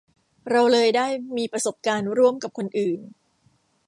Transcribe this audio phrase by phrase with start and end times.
[0.51, 1.07] เราเลยได้
[1.37, 2.99] มีประสบการณ์ร่วมกับคนอื่น